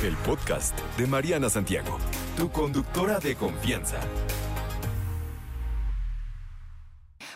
[0.00, 1.98] El podcast de Mariana Santiago,
[2.36, 3.98] tu conductora de confianza.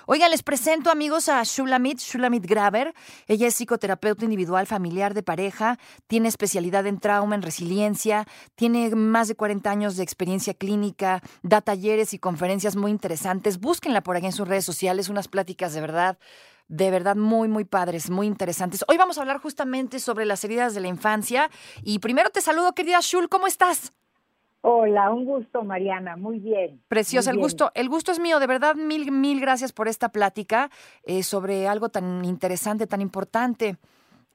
[0.06, 2.94] Oiga, les presento amigos a Shulamit, Shulamit Graver.
[3.26, 9.26] Ella es psicoterapeuta individual familiar de pareja, tiene especialidad en trauma, en resiliencia, tiene más
[9.26, 13.58] de 40 años de experiencia clínica, da talleres y conferencias muy interesantes.
[13.58, 16.16] Búsquenla por ahí en sus redes sociales, unas pláticas de verdad
[16.72, 18.82] de verdad muy, muy padres, muy interesantes.
[18.88, 21.50] Hoy vamos a hablar justamente sobre las heridas de la infancia.
[21.82, 23.92] Y primero te saludo, querida Shul, ¿cómo estás?
[24.62, 26.82] Hola, un gusto, Mariana, muy bien.
[26.88, 30.70] Preciosa, el gusto, el gusto es mío, de verdad, mil, mil gracias por esta plática
[31.02, 33.76] eh, sobre algo tan interesante, tan importante,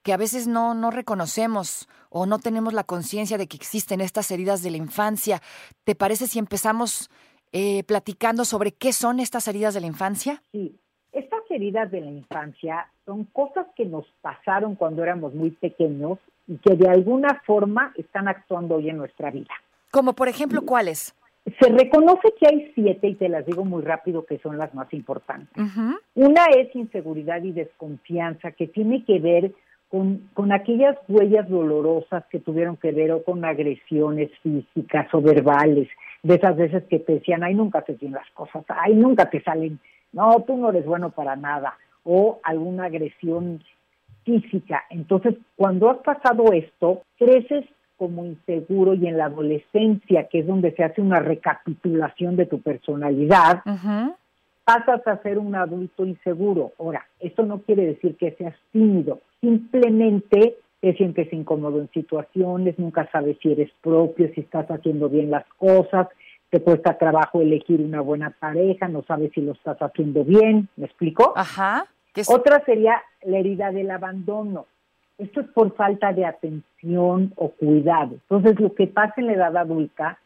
[0.03, 4.29] que a veces no, no reconocemos o no tenemos la conciencia de que existen estas
[4.29, 5.41] heridas de la infancia.
[5.85, 7.09] ¿Te parece si empezamos
[7.51, 10.43] eh, platicando sobre qué son estas heridas de la infancia?
[10.51, 10.79] Sí,
[11.11, 16.57] estas heridas de la infancia son cosas que nos pasaron cuando éramos muy pequeños y
[16.57, 19.53] que de alguna forma están actuando hoy en nuestra vida.
[19.91, 21.15] Como por ejemplo, ¿cuáles?
[21.59, 24.93] Se reconoce que hay siete y te las digo muy rápido que son las más
[24.93, 25.65] importantes.
[26.13, 29.53] Una es inseguridad y desconfianza que tiene que ver
[29.89, 35.87] con, con aquellas huellas dolorosas que tuvieron que ver o con agresiones físicas o verbales,
[36.23, 39.41] de esas veces que te decían, ay, nunca te tienen las cosas, ay, nunca te
[39.41, 39.79] salen,
[40.17, 43.61] no, tú no eres bueno para nada, o alguna agresión
[44.23, 44.83] física.
[44.89, 47.65] Entonces, cuando has pasado esto, creces
[47.97, 52.61] como inseguro y en la adolescencia, que es donde se hace una recapitulación de tu
[52.61, 53.61] personalidad,
[54.65, 56.73] pasas a ser un adulto inseguro.
[56.79, 63.07] Ahora, esto no quiere decir que seas tímido, simplemente te sientes incómodo en situaciones, nunca
[63.11, 66.07] sabes si eres propio, si estás haciendo bien las cosas,
[66.49, 70.85] te cuesta trabajo elegir una buena pareja, no sabes si lo estás haciendo bien, ¿me
[70.85, 71.33] explico?
[71.35, 71.85] Ajá.
[72.27, 74.65] Otra sería la herida del abandono.
[75.17, 78.13] Esto es por falta de atención o cuidado.
[78.29, 80.19] Entonces, lo que pasa en la edad adulta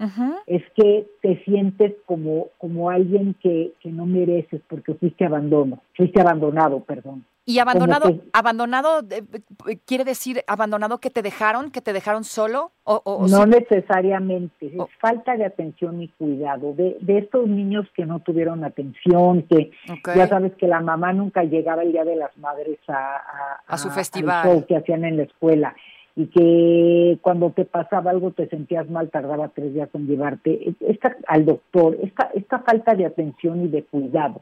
[0.47, 6.19] es que te sientes como, como alguien que, que no mereces porque fuiste abandono, fuiste
[6.19, 7.25] abandonado, perdón.
[7.44, 13.25] Y abandonado, abandonado eh, quiere decir abandonado que te dejaron, que te dejaron solo o,
[13.28, 18.63] no necesariamente, es falta de atención y cuidado de, de estos niños que no tuvieron
[18.63, 19.72] atención, que
[20.16, 23.90] ya sabes que la mamá nunca llegaba el día de las madres a, a, su
[23.90, 24.66] festival.
[24.68, 25.75] que hacían en la escuela
[26.16, 31.16] y que cuando te pasaba algo te sentías mal, tardaba tres días en llevarte esta,
[31.28, 34.41] al doctor, esta, esta falta de atención y de cuidado.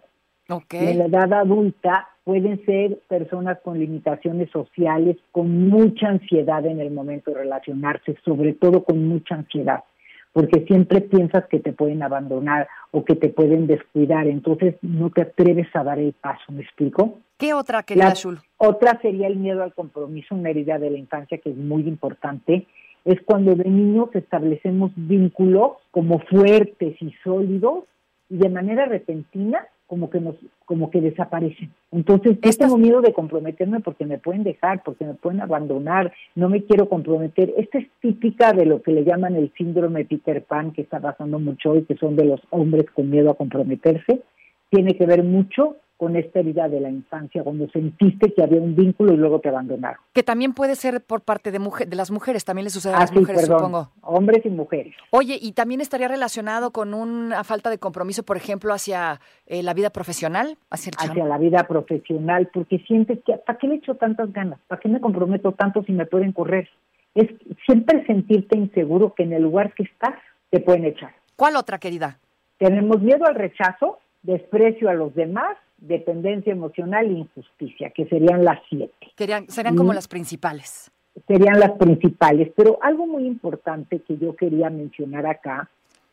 [0.72, 6.91] En la edad adulta pueden ser personas con limitaciones sociales, con mucha ansiedad en el
[6.91, 9.84] momento de relacionarse, sobre todo con mucha ansiedad,
[10.31, 15.23] porque siempre piensas que te pueden abandonar o que te pueden descuidar, entonces no te
[15.23, 17.18] atreves a dar el paso, ¿me explico?
[17.39, 18.38] ¿Qué otra, querida Azul?
[18.57, 22.68] Otra sería el miedo al compromiso, una herida de la infancia que es muy importante.
[23.06, 27.85] Es cuando de niños establecemos vínculos como fuertes y sólidos
[28.29, 30.35] y de manera repentina como que nos
[30.66, 31.72] como que desaparecen.
[31.91, 36.47] Entonces, yo tengo miedo de comprometerme porque me pueden dejar, porque me pueden abandonar, no
[36.47, 37.51] me quiero comprometer.
[37.57, 41.39] Esta es típica de lo que le llaman el síndrome Peter Pan, que está pasando
[41.39, 44.22] mucho hoy, que son de los hombres con miedo a comprometerse.
[44.69, 48.74] Tiene que ver mucho con esta herida de la infancia, cuando sentiste que había un
[48.74, 50.00] vínculo y luego te abandonaron.
[50.14, 53.02] Que también puede ser por parte de, mujer, de las mujeres, también le sucede a
[53.02, 53.92] las ah, mujeres, supongo.
[54.02, 54.96] Hombres y mujeres.
[55.12, 59.74] Oye, y también estaría relacionado con una falta de compromiso, por ejemplo, hacia eh, la
[59.74, 63.96] vida profesional, hacia el Hacia la vida profesional, porque sientes que, ¿para qué le echo
[63.96, 64.62] tantas ganas?
[64.68, 66.70] ¿Para qué me comprometo tanto si me pueden correr?
[67.14, 67.28] Es
[67.66, 70.16] siempre sentirte inseguro que en el lugar que estás
[70.50, 71.12] te pueden echar.
[71.36, 72.19] ¿Cuál otra, querida?
[72.57, 78.60] Tenemos miedo al rechazo, desprecio a los demás dependencia emocional e injusticia, que serían las
[78.70, 79.08] siete.
[79.18, 80.92] Serían, serían como las principales.
[81.28, 85.70] Serían las principales, pero algo muy importante que yo quería mencionar acá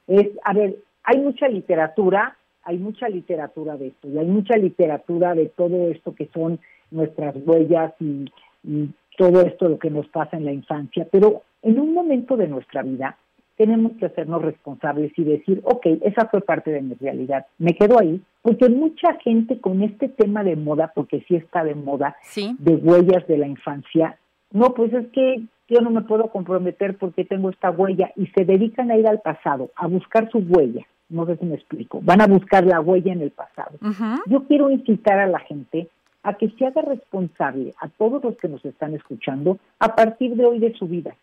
[0.07, 5.35] es, a ver, hay mucha literatura, hay mucha literatura de esto, y hay mucha literatura
[5.35, 6.59] de todo esto que son
[6.91, 8.31] nuestras huellas y,
[8.65, 12.49] y todo esto lo que nos pasa en la infancia, pero en un momento de
[12.49, 13.17] nuestra vida
[13.57, 17.99] tenemos que hacernos responsables y decir, ok, esa fue parte de mi realidad, me quedo
[17.99, 22.77] ahí, porque mucha gente con este tema de moda, porque sí está de moda, de
[22.77, 24.21] huellas de la infancia,
[24.53, 28.45] no, pues es que yo no me puedo comprometer porque tengo esta huella y se
[28.45, 30.87] dedican a ir al pasado, a buscar su huella.
[31.09, 31.99] No sé si me explico.
[32.01, 33.79] Van a buscar la huella en el pasado.
[34.27, 35.89] Yo quiero incitar a la gente
[36.23, 40.45] a que se haga responsable a todos los que nos están escuchando a partir de
[40.45, 41.17] hoy de su vida.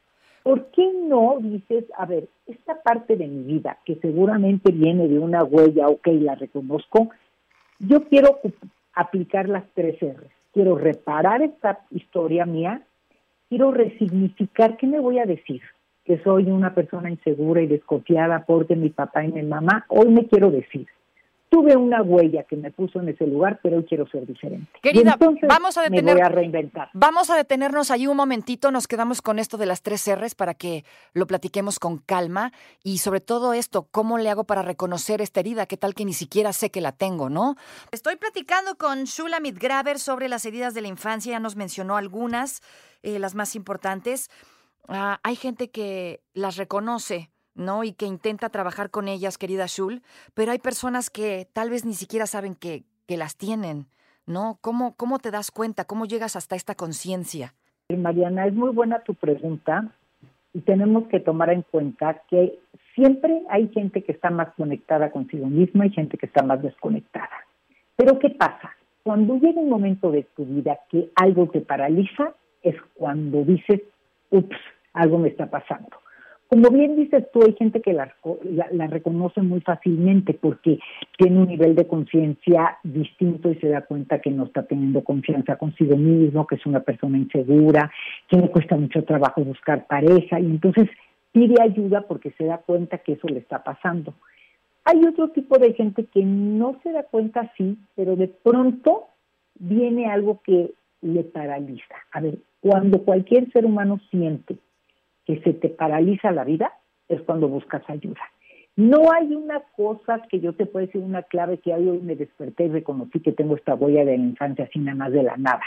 [0.43, 5.17] ¿Por qué no dices, a ver, esta parte de mi vida que seguramente viene de
[5.17, 7.09] una huella, ok, la reconozco,
[7.79, 8.39] yo quiero
[8.93, 10.27] aplicar las tres R.
[10.53, 12.81] Quiero reparar esta historia mía,
[13.49, 15.61] quiero resignificar, ¿qué me voy a decir?
[16.03, 20.27] Que soy una persona insegura y desconfiada porque mi papá y mi mamá, hoy me
[20.27, 20.87] quiero decir,
[21.53, 24.67] tuve una huella que me puso en ese lugar, pero hoy quiero ser diferente.
[24.81, 26.89] Querida, vamos a detener, me voy a reinventar.
[26.93, 30.55] Vamos a detenernos ahí un momentito, nos quedamos con esto de las tres R's para
[30.55, 30.83] que
[31.13, 32.51] lo platiquemos con calma
[32.83, 35.67] y sobre todo esto, ¿cómo le hago para reconocer esta herida?
[35.67, 37.55] ¿Qué tal que ni siquiera sé que la tengo, no?
[37.91, 42.61] Estoy platicando con Shulamit Graver sobre las heridas de la infancia, ya nos mencionó algunas,
[43.03, 44.31] eh, las más importantes.
[44.87, 47.83] Ah, hay gente que las reconoce, ¿no?
[47.83, 50.01] Y que intenta trabajar con ellas, querida Shul,
[50.33, 53.87] pero hay personas que tal vez ni siquiera saben que, que las tienen,
[54.25, 54.57] ¿no?
[54.61, 55.85] ¿Cómo, ¿Cómo te das cuenta?
[55.85, 57.53] ¿Cómo llegas hasta esta conciencia?
[57.89, 59.91] Mariana, es muy buena tu pregunta
[60.53, 62.59] y tenemos que tomar en cuenta que
[62.95, 67.45] siempre hay gente que está más conectada consigo misma y gente que está más desconectada.
[67.95, 68.71] Pero ¿qué pasa?
[69.03, 73.81] Cuando llega un momento de tu vida que algo te paraliza, es cuando dices,
[74.29, 74.55] ups,
[74.93, 76.02] algo me está pasando.
[76.53, 78.13] Como bien dices tú, hay gente que la,
[78.87, 80.77] reconoce muy fácilmente porque
[81.17, 85.55] tiene un nivel de conciencia distinto y se da cuenta que no está teniendo confianza
[85.55, 87.91] consigo mismo, que es una persona insegura,
[88.27, 90.87] que le cuesta mucho trabajo buscar pareja y entonces
[91.31, 94.13] pide ayuda porque se da cuenta que eso le está pasando.
[94.85, 99.05] Hay otro tipo de gente que no se da cuenta así, pero de pronto
[99.55, 100.71] viene algo que
[101.01, 101.95] le paraliza.
[102.11, 104.55] A ver, cuando cualquier ser humano siente
[105.25, 106.73] que se te paraliza la vida,
[107.07, 108.21] es cuando buscas ayuda.
[108.75, 112.65] No hay una cosa que yo te pueda decir, una clave que hoy me desperté
[112.65, 115.61] y reconocí que tengo esta huella de la infancia así nada más de la nada.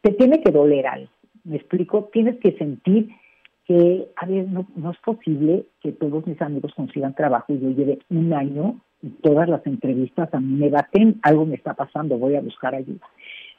[0.00, 1.10] Te tiene que doler algo,
[1.44, 3.08] me explico, tienes que sentir
[3.66, 7.70] que, a ver, no, no es posible que todos mis amigos consigan trabajo y yo
[7.70, 12.18] lleve un año y todas las entrevistas a mí me baten, algo me está pasando,
[12.18, 13.06] voy a buscar ayuda.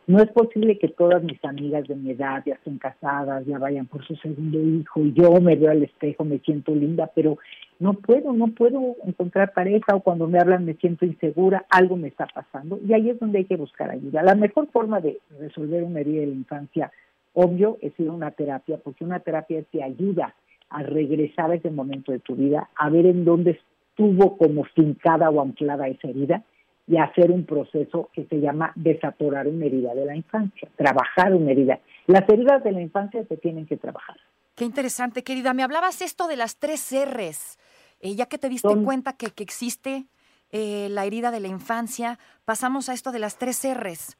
[0.07, 3.85] No es posible que todas mis amigas de mi edad ya estén casadas, ya vayan
[3.85, 7.37] por su segundo hijo y yo me veo al espejo, me siento linda, pero
[7.79, 12.07] no puedo, no puedo encontrar pareja o cuando me hablan me siento insegura, algo me
[12.07, 14.23] está pasando y ahí es donde hay que buscar ayuda.
[14.23, 16.91] La mejor forma de resolver una herida de la infancia,
[17.33, 20.33] obvio, es ir a una terapia, porque una terapia te ayuda
[20.69, 23.59] a regresar a ese momento de tu vida, a ver en dónde
[23.91, 26.43] estuvo como fincada o anclada esa herida
[26.91, 31.51] y hacer un proceso que se llama desatorar una herida de la infancia, trabajar una
[31.51, 31.79] herida.
[32.05, 34.17] Las heridas de la infancia se tienen que trabajar.
[34.55, 35.53] Qué interesante, querida.
[35.53, 37.57] Me hablabas esto de las tres R's.
[38.01, 40.03] Eh, ya que te diste cuenta que, que existe
[40.51, 44.17] eh, la herida de la infancia, pasamos a esto de las tres R's.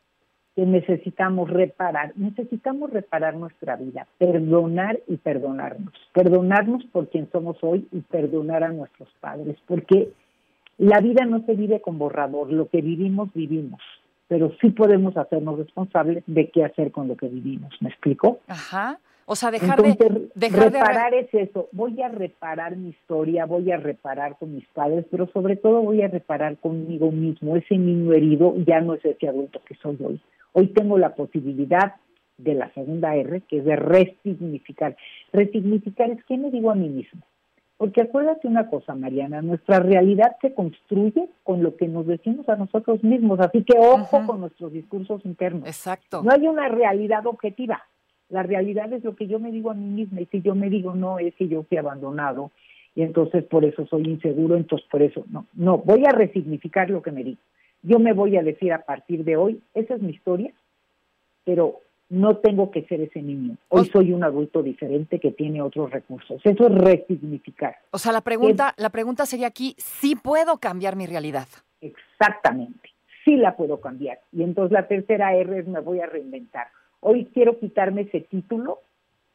[0.56, 5.94] Que necesitamos reparar, necesitamos reparar nuestra vida, perdonar y perdonarnos.
[6.14, 10.14] Perdonarnos por quien somos hoy y perdonar a nuestros padres, porque
[10.78, 13.82] la vida no se vive con borrador, lo que vivimos, vivimos,
[14.28, 17.74] pero sí podemos hacernos responsables de qué hacer con lo que vivimos.
[17.82, 18.40] ¿Me explico?
[18.48, 19.00] Ajá.
[19.26, 21.70] O sea, dejar de dejar reparar es eso.
[21.72, 26.02] Voy a reparar mi historia, voy a reparar con mis padres, pero sobre todo voy
[26.02, 27.56] a reparar conmigo mismo.
[27.56, 30.20] Ese niño herido ya no es ese adulto que soy hoy.
[30.54, 31.96] Hoy tengo la posibilidad
[32.38, 34.98] de la segunda R, que es de resignificar.
[35.32, 37.22] Resignificar es qué me digo a mí mismo.
[37.82, 42.56] Porque acuérdate una cosa, Mariana, nuestra realidad se construye con lo que nos decimos a
[42.56, 45.64] nosotros mismos, así que ojo con nuestros discursos internos.
[45.66, 46.22] Exacto.
[46.22, 47.82] No hay una realidad objetiva.
[48.30, 50.70] La realidad es lo que yo me digo a mí misma y si yo me
[50.70, 52.52] digo no es que yo fui abandonado
[52.94, 55.48] y entonces por eso soy inseguro, entonces por eso no.
[55.56, 57.42] No, voy a resignificar lo que me digo.
[57.82, 60.54] Yo me voy a decir a partir de hoy, esa es mi historia,
[61.46, 61.80] pero
[62.12, 63.56] no tengo que ser ese niño.
[63.70, 66.42] Hoy soy un adulto diferente que tiene otros recursos.
[66.44, 67.78] Eso es resignificar.
[67.92, 71.48] O sea, la pregunta, la pregunta sería aquí, ¿sí puedo cambiar mi realidad?
[71.80, 72.90] Exactamente,
[73.24, 74.20] sí la puedo cambiar.
[74.34, 76.68] Y entonces la tercera R es me voy a reinventar.
[77.00, 78.80] Hoy quiero quitarme ese título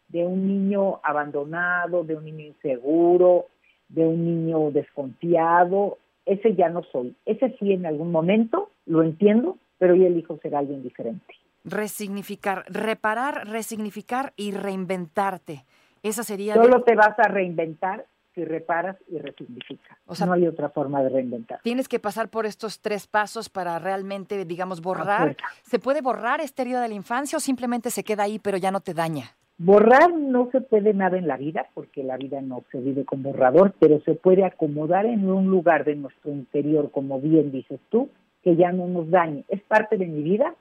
[0.09, 3.47] de un niño abandonado, de un niño inseguro,
[3.89, 5.97] de un niño desconfiado.
[6.27, 7.17] Ese ya no soy.
[7.25, 11.35] Ese sí en algún momento lo entiendo, pero yo elijo ser alguien diferente
[11.67, 15.65] resignificar, reparar, resignificar y reinventarte.
[16.03, 16.55] Esa sería.
[16.55, 19.99] Solo te vas a reinventar si reparas y resignificas.
[20.07, 21.61] O sea, no hay otra forma de reinventar.
[21.63, 25.37] Tienes que pasar por estos tres pasos para realmente, digamos, borrar.
[25.63, 28.71] ¿Se puede borrar esta herida de la infancia o simplemente se queda ahí pero ya
[28.71, 29.35] no te daña?
[29.59, 33.23] Borrar no se puede nada en la vida, porque la vida no se vive con
[33.23, 38.11] borrador, pero se puede acomodar en un lugar de nuestro interior, como bien dices tú,
[38.43, 39.45] que ya no nos dañe.
[39.49, 40.55] Es parte de mi vida,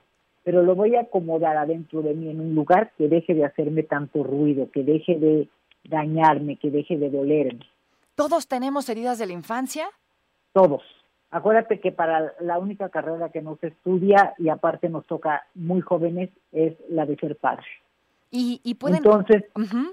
[0.46, 3.82] pero lo voy a acomodar adentro de mí en un lugar que deje de hacerme
[3.82, 5.48] tanto ruido, que deje de
[5.82, 7.66] dañarme, que deje de dolerme.
[8.14, 9.88] ¿Todos tenemos heridas de la infancia?
[10.52, 10.84] Todos.
[11.32, 16.30] Acuérdate que para la única carrera que nos estudia y aparte nos toca muy jóvenes
[16.52, 17.66] es la de ser padre.
[18.30, 18.98] Y, pueden...
[18.98, 19.46] Entonces,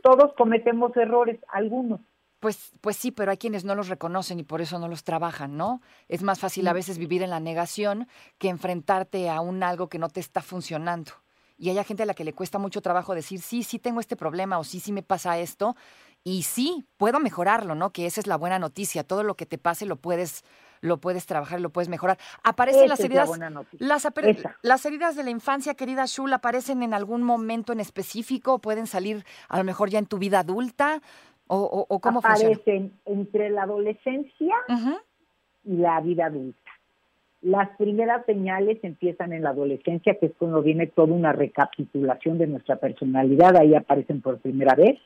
[0.04, 2.00] todos cometemos errores, algunos.
[2.44, 5.56] Pues, pues sí, pero hay quienes no los reconocen y por eso no los trabajan,
[5.56, 5.80] ¿no?
[6.10, 9.98] Es más fácil a veces vivir en la negación que enfrentarte a un algo que
[9.98, 11.14] no te está funcionando.
[11.58, 14.18] Y hay gente a la que le cuesta mucho trabajo decir, sí, sí tengo este
[14.18, 15.78] problema o sí, sí me pasa esto.
[16.26, 17.92] Y sí, puedo mejorarlo, ¿no?
[17.92, 19.06] Que esa es la buena noticia.
[19.06, 20.44] Todo lo que te pase lo puedes,
[20.82, 22.18] lo puedes trabajar, lo puedes mejorar.
[22.44, 23.30] Aparecen las heridas,
[23.80, 24.08] las,
[24.62, 29.26] las, heridas de la infancia, querida Shul, aparecen en algún momento en específico, pueden salir
[29.48, 31.02] a lo mejor ya en tu vida adulta,
[31.56, 34.56] o, o, cómo aparecen entre la adolescencia
[35.64, 36.60] y la vida adulta.
[37.42, 42.48] Las primeras señales empiezan en la adolescencia, que es cuando viene toda una recapitulación de
[42.48, 44.98] nuestra personalidad, ahí aparecen por primera vez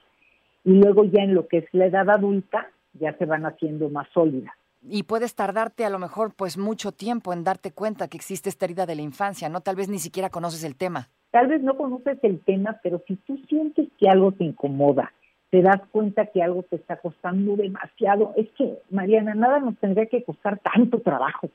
[0.64, 4.08] y luego ya en lo que es la edad adulta ya se van haciendo más
[4.14, 4.54] sólidas.
[4.82, 8.66] Y puedes tardarte a lo mejor pues mucho tiempo en darte cuenta que existe esta
[8.66, 9.62] herida de la infancia, ¿no?
[9.62, 11.10] Tal vez ni siquiera conoces el tema.
[11.32, 15.12] Tal vez no conoces el tema, pero si tú sientes que algo te incomoda,
[15.50, 20.06] te das cuenta que algo te está costando demasiado, es que, Mariana, nada nos tendría
[20.08, 21.50] que costar tanto trabajo,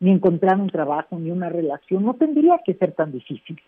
[0.00, 3.60] ni encontrar un trabajo, ni una relación, no tendría que ser tan difícil.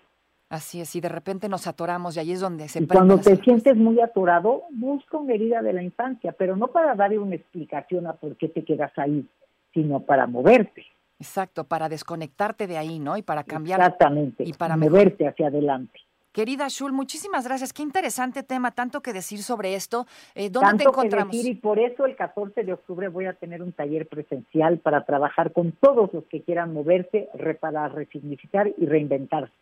[0.51, 2.83] Así es, y de repente nos atoramos y ahí es donde se...
[2.83, 6.95] Y cuando te sientes muy atorado, busca una herida de la infancia, pero no para
[6.95, 9.27] darle una explicación a por qué te quedas ahí,
[9.73, 10.85] sino para moverte.
[11.19, 13.17] Exacto, para desconectarte de ahí, ¿no?
[13.17, 13.81] Y para cambiar.
[13.81, 15.99] Exactamente, y para moverte hacia adelante.
[16.35, 17.73] Querida Shul, muchísimas gracias.
[17.73, 20.05] Qué interesante tema, tanto que decir sobre esto.
[20.35, 21.31] Eh, ¿Dónde te encontramos?
[21.31, 24.79] Que decir, y por eso el 14 de octubre voy a tener un taller presencial
[24.79, 29.55] para trabajar con todos los que quieran moverse, reparar, resignificar y reinventarse.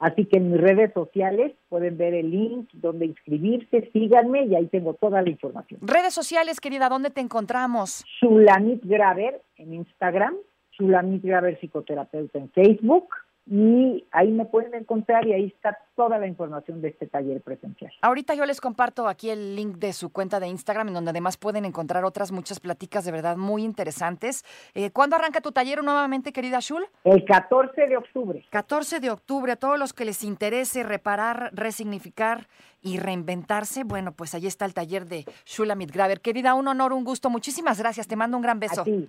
[0.00, 4.66] Así que en mis redes sociales pueden ver el link donde inscribirse, síganme y ahí
[4.66, 5.78] tengo toda la información.
[5.84, 8.04] Redes sociales, querida, ¿dónde te encontramos?
[8.18, 10.34] Sulamit Graver en Instagram,
[10.70, 13.08] Sulamit Graver Psicoterapeuta en Facebook,
[13.50, 17.90] y ahí me pueden encontrar y ahí está toda la información de este taller presencial.
[18.02, 21.38] Ahorita yo les comparto aquí el link de su cuenta de Instagram, en donde además
[21.38, 24.44] pueden encontrar otras muchas pláticas de verdad muy interesantes.
[24.74, 26.84] Eh, ¿Cuándo arranca tu taller nuevamente, querida Shul?
[27.04, 28.44] El 14 de octubre.
[28.50, 32.48] 14 de octubre, a todos los que les interese reparar, resignificar
[32.82, 36.20] y reinventarse, bueno, pues ahí está el taller de Shulamit Graver.
[36.20, 37.30] Querida, un honor, un gusto.
[37.30, 38.06] Muchísimas gracias.
[38.06, 38.82] Te mando un gran beso.
[38.82, 39.08] A ti.